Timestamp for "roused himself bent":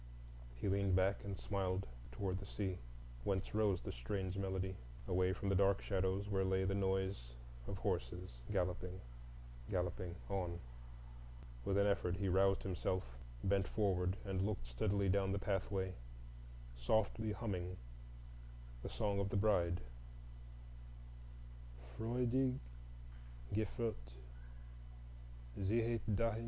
12.29-13.67